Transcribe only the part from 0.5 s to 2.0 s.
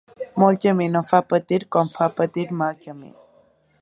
camí no fa patir, com